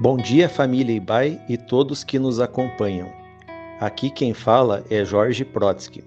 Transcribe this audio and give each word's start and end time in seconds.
Bom 0.00 0.16
dia, 0.16 0.48
família 0.48 0.96
Ibai 0.96 1.38
e 1.46 1.58
todos 1.58 2.02
que 2.02 2.18
nos 2.18 2.40
acompanham. 2.40 3.12
Aqui 3.78 4.08
quem 4.08 4.32
fala 4.32 4.82
é 4.88 5.04
Jorge 5.04 5.44
Protsky. 5.44 6.02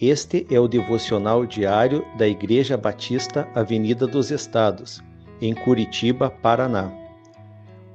Este 0.00 0.46
é 0.48 0.60
o 0.60 0.68
devocional 0.68 1.44
diário 1.44 2.06
da 2.16 2.28
Igreja 2.28 2.76
Batista 2.76 3.48
Avenida 3.52 4.06
dos 4.06 4.30
Estados, 4.30 5.02
em 5.40 5.56
Curitiba, 5.56 6.30
Paraná. 6.30 6.88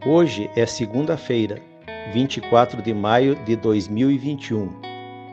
Hoje 0.05 0.51
é 0.53 0.65
segunda-feira, 0.65 1.61
24 2.11 2.81
de 2.81 2.93
maio 2.93 3.33
de 3.45 3.55
2021. 3.55 4.69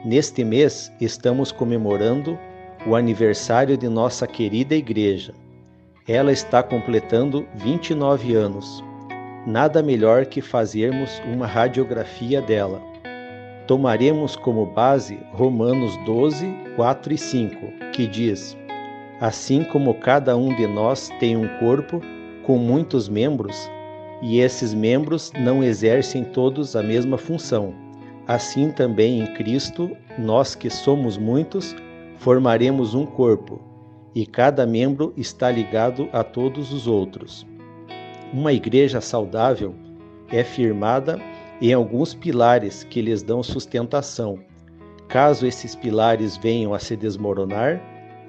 Neste 0.04 0.44
mês 0.44 0.92
estamos 1.00 1.50
comemorando 1.50 2.38
o 2.86 2.94
aniversário 2.94 3.76
de 3.76 3.88
nossa 3.88 4.28
querida 4.28 4.76
igreja. 4.76 5.34
Ela 6.06 6.30
está 6.30 6.62
completando 6.62 7.44
29 7.56 8.36
anos. 8.36 8.93
Nada 9.46 9.82
melhor 9.82 10.24
que 10.24 10.40
fazermos 10.40 11.20
uma 11.26 11.46
radiografia 11.46 12.40
dela. 12.40 12.80
Tomaremos 13.66 14.36
como 14.36 14.64
base 14.64 15.18
Romanos 15.32 15.94
12, 16.06 16.46
4 16.76 17.12
e 17.12 17.18
5, 17.18 17.56
que 17.92 18.06
diz: 18.06 18.56
Assim 19.20 19.62
como 19.62 19.92
cada 19.92 20.34
um 20.34 20.54
de 20.56 20.66
nós 20.66 21.10
tem 21.20 21.36
um 21.36 21.46
corpo 21.58 22.00
com 22.42 22.56
muitos 22.56 23.06
membros, 23.06 23.70
e 24.22 24.40
esses 24.40 24.72
membros 24.72 25.30
não 25.38 25.62
exercem 25.62 26.24
todos 26.24 26.74
a 26.74 26.82
mesma 26.82 27.18
função. 27.18 27.74
Assim 28.26 28.70
também 28.70 29.20
em 29.20 29.34
Cristo, 29.34 29.94
nós 30.18 30.54
que 30.54 30.70
somos 30.70 31.18
muitos, 31.18 31.76
formaremos 32.16 32.94
um 32.94 33.04
corpo, 33.04 33.60
e 34.14 34.24
cada 34.24 34.64
membro 34.64 35.12
está 35.18 35.50
ligado 35.50 36.08
a 36.14 36.24
todos 36.24 36.72
os 36.72 36.86
outros. 36.86 37.46
Uma 38.32 38.52
igreja 38.52 39.00
saudável 39.00 39.74
é 40.30 40.42
firmada 40.42 41.20
em 41.60 41.72
alguns 41.72 42.14
pilares 42.14 42.84
que 42.84 43.00
lhes 43.00 43.22
dão 43.22 43.42
sustentação. 43.42 44.38
Caso 45.08 45.46
esses 45.46 45.74
pilares 45.74 46.36
venham 46.36 46.74
a 46.74 46.78
se 46.78 46.96
desmoronar, 46.96 47.80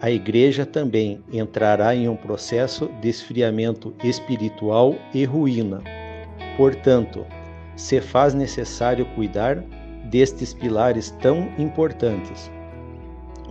a 0.02 0.12
igreja 0.12 0.66
também 0.66 1.24
entrará 1.32 1.96
em 1.96 2.08
um 2.08 2.16
processo 2.16 2.90
de 3.02 3.10
esfriamento 3.10 3.94
espiritual 4.04 4.96
e 5.14 5.24
ruína. 5.24 5.82
Portanto, 6.58 7.26
se 7.76 8.00
faz 8.00 8.34
necessário 8.34 9.06
cuidar 9.16 9.64
destes 10.06 10.54
pilares 10.54 11.12
tão 11.22 11.50
importantes. 11.58 12.52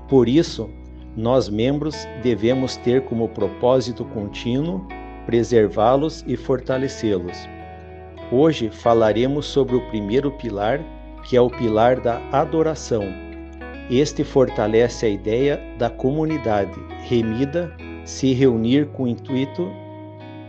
Por 0.08 0.29
isso, 0.29 0.70
nós 1.17 1.48
membros 1.48 2.06
devemos 2.23 2.77
ter 2.77 3.03
como 3.05 3.29
propósito 3.29 4.05
contínuo 4.05 4.86
preservá-los 5.27 6.25
e 6.27 6.36
fortalecê-los. 6.36 7.48
Hoje 8.30 8.70
falaremos 8.70 9.47
sobre 9.47 9.77
o 9.77 9.89
primeiro 9.89 10.30
pilar, 10.33 10.80
que 11.25 11.36
é 11.36 11.41
o 11.41 11.50
pilar 11.50 12.00
da 12.00 12.20
adoração 12.33 13.25
este 13.91 14.25
fortalece 14.25 15.05
a 15.05 15.08
ideia 15.11 15.61
da 15.78 15.91
comunidade 15.91 16.72
remida 17.02 17.70
se 18.06 18.33
reunir 18.33 18.86
com 18.89 19.02
o 19.02 19.08
intuito 19.08 19.70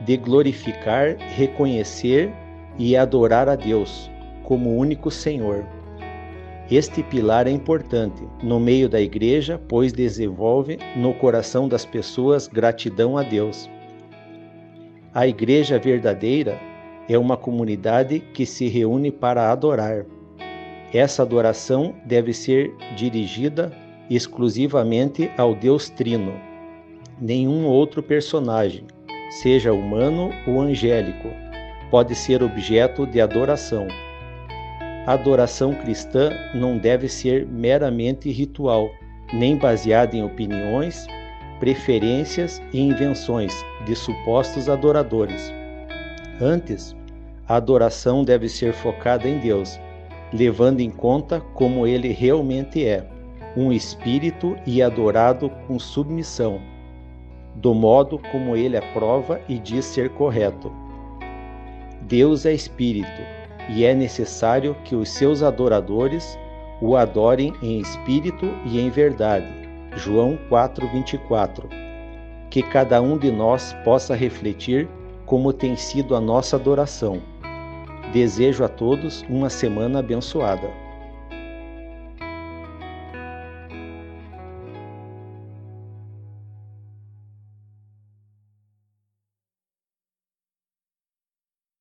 de 0.06 0.16
glorificar, 0.16 1.18
reconhecer 1.36 2.34
e 2.78 2.96
adorar 2.96 3.50
a 3.50 3.58
Deus 3.58 4.10
como 4.44 4.78
único 4.78 5.12
Senhor. 5.12 5.66
Este 6.72 7.04
pilar 7.04 7.46
é 7.46 7.52
importante 7.52 8.24
no 8.42 8.58
meio 8.58 8.88
da 8.88 9.02
igreja, 9.02 9.62
pois 9.68 9.92
desenvolve 9.92 10.80
no 10.96 11.14
coração 11.14 11.68
das 11.68 11.86
pessoas 11.86 12.48
gratidão 12.48 13.18
a 13.18 13.24
Deus. 13.24 13.70
A 15.16 15.26
igreja 15.26 15.80
verdadeira 15.80 16.60
é 17.08 17.18
uma 17.18 17.38
comunidade 17.38 18.20
que 18.20 18.46
se 18.46 18.68
reúne 18.68 19.10
para 19.10 19.50
adorar. 19.50 20.06
Essa 20.94 21.22
adoração 21.24 21.96
deve 22.06 22.34
ser 22.34 22.76
dirigida 22.98 23.72
exclusivamente 24.10 25.32
ao 25.38 25.56
Deus 25.56 25.90
Trino. 25.90 26.34
Nenhum 27.18 27.66
outro 27.66 28.04
personagem, 28.04 28.84
seja 29.42 29.72
humano 29.72 30.32
ou 30.46 30.60
angélico, 30.60 31.30
pode 31.90 32.14
ser 32.14 32.44
objeto 32.44 33.08
de 33.08 33.22
adoração. 33.22 33.88
A 35.08 35.14
adoração 35.14 35.74
cristã 35.76 36.30
não 36.54 36.78
deve 36.78 37.08
ser 37.08 37.48
meramente 37.48 38.30
ritual, 38.30 38.90
nem 39.32 39.56
baseada 39.56 40.14
em 40.18 40.26
opiniões, 40.26 41.08
preferências 41.60 42.62
e 42.74 42.82
invenções 42.82 43.54
de 43.86 43.96
supostos 43.96 44.70
adoradores. 44.70 45.54
Antes, 46.42 46.96
a 47.48 47.56
adoração 47.56 48.24
deve 48.24 48.50
ser 48.50 48.74
focada 48.74 49.28
em 49.28 49.40
Deus 49.40 49.80
levando 50.36 50.82
em 50.82 50.90
conta 50.90 51.40
como 51.54 51.88
ele 51.88 52.10
realmente 52.10 52.86
é, 52.86 53.08
um 53.56 53.72
espírito 53.72 54.58
e 54.66 54.82
adorado 54.82 55.50
com 55.66 55.80
submissão, 55.80 56.60
do 57.56 57.74
modo 57.74 58.20
como 58.32 58.56
ele 58.56 58.76
aprova 58.76 59.40
e 59.48 59.58
diz 59.58 59.86
ser 59.86 60.10
correto. 60.10 60.72
Deus 62.02 62.46
é 62.46 62.54
espírito 62.54 63.22
e 63.70 63.86
é 63.86 63.96
necessário 63.96 64.76
que 64.84 64.96
os 64.96 65.10
seus 65.10 65.42
adoradores 65.42 66.38
o 66.82 66.98
adorem 66.98 67.54
em 67.64 67.80
espírito 67.80 68.46
e 68.66 68.80
em 68.80 68.90
verdade. 68.90 69.65
João 69.96 70.38
4:24. 70.50 71.68
Que 72.50 72.62
cada 72.62 73.02
um 73.02 73.18
de 73.18 73.32
nós 73.32 73.74
possa 73.84 74.16
refletir 74.16 74.88
como 75.26 75.52
tem 75.52 75.76
sido 75.76 76.16
a 76.16 76.22
nossa 76.22 76.56
adoração 76.56 77.22
Desejo 78.12 78.64
a 78.64 78.70
todos 78.70 79.26
uma 79.30 79.50
semana 79.50 80.00
abençoada. 80.00 80.70